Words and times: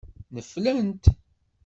Neflent. 0.35 1.03